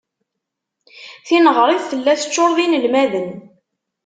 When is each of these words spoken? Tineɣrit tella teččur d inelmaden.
Tineɣrit 1.27 1.83
tella 1.89 2.13
teččur 2.21 2.51
d 2.57 2.57
inelmaden. 2.65 3.29